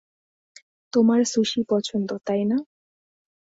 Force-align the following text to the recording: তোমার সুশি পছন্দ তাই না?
তোমার 0.93 1.21
সুশি 1.33 1.61
পছন্দ 1.71 2.09
তাই 2.27 2.43
না? 2.45 2.57